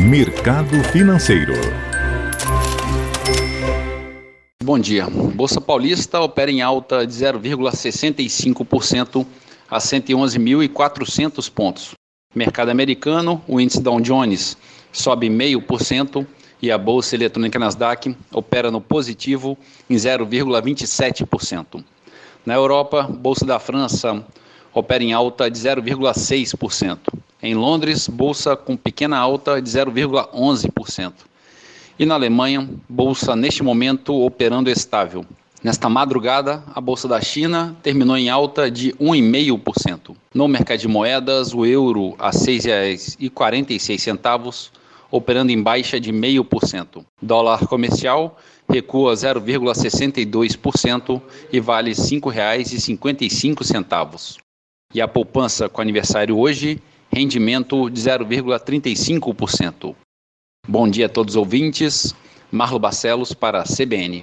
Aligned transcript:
Mercado 0.00 0.80
Financeiro. 0.92 1.54
Bom 4.62 4.78
dia. 4.78 5.08
Bolsa 5.10 5.60
Paulista 5.60 6.20
opera 6.20 6.52
em 6.52 6.62
alta 6.62 7.04
de 7.04 7.12
0,65% 7.12 9.26
a 9.68 9.78
111.400 9.78 11.50
pontos. 11.50 11.94
Mercado 12.32 12.68
americano, 12.68 13.42
o 13.48 13.60
índice 13.60 13.82
Dow 13.82 14.00
Jones 14.00 14.56
sobe 14.92 15.28
0,5% 15.28 16.24
e 16.62 16.70
a 16.70 16.78
bolsa 16.78 17.16
eletrônica 17.16 17.58
Nasdaq 17.58 18.16
opera 18.32 18.70
no 18.70 18.80
positivo 18.80 19.58
em 19.90 19.96
0,27%. 19.96 21.84
Na 22.46 22.54
Europa, 22.54 23.02
bolsa 23.02 23.44
da 23.44 23.58
França 23.58 24.24
opera 24.72 25.02
em 25.02 25.12
alta 25.12 25.50
de 25.50 25.58
0,6%. 25.58 26.98
Em 27.40 27.54
Londres, 27.54 28.08
bolsa 28.08 28.56
com 28.56 28.76
pequena 28.76 29.16
alta 29.16 29.62
de 29.62 29.70
0,11%. 29.70 31.12
E 31.96 32.04
na 32.04 32.14
Alemanha, 32.14 32.68
bolsa 32.88 33.36
neste 33.36 33.62
momento 33.62 34.12
operando 34.24 34.68
estável. 34.70 35.24
Nesta 35.62 35.88
madrugada, 35.88 36.64
a 36.74 36.80
bolsa 36.80 37.06
da 37.08 37.20
China 37.20 37.76
terminou 37.82 38.16
em 38.16 38.28
alta 38.28 38.68
de 38.70 38.92
1,5%. 38.94 40.16
No 40.32 40.48
mercado 40.48 40.78
de 40.78 40.88
moedas, 40.88 41.52
o 41.52 41.66
euro 41.66 42.14
a 42.18 42.30
R$ 42.30 42.36
6,46, 42.36 44.70
operando 45.10 45.50
em 45.50 45.62
baixa 45.62 45.98
de 46.00 46.12
0,5%. 46.12 47.04
Dólar 47.20 47.66
comercial 47.66 48.38
recua 48.68 49.14
0,62% 49.14 51.20
e 51.52 51.58
vale 51.60 51.90
R$ 51.90 51.96
5,55. 51.96 54.36
E 54.94 55.00
a 55.00 55.08
poupança 55.08 55.68
com 55.68 55.80
aniversário 55.80 56.38
hoje 56.38 56.80
rendimento 57.18 57.90
de 57.90 58.00
0,35%. 58.00 59.92
Bom 60.68 60.88
dia 60.88 61.06
a 61.06 61.08
todos 61.08 61.34
os 61.34 61.36
ouvintes. 61.36 62.14
Marlo 62.50 62.78
Barcelos 62.78 63.34
para 63.34 63.60
a 63.60 63.64
CBN. 63.64 64.16